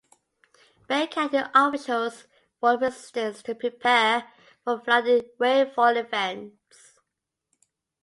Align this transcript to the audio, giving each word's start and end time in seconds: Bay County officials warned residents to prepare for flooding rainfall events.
Bay 0.87 1.05
County 1.05 1.41
officials 1.53 2.25
warned 2.59 2.81
residents 2.81 3.43
to 3.43 3.53
prepare 3.53 4.31
for 4.63 4.79
flooding 4.81 5.29
rainfall 5.37 5.95
events. 5.95 6.93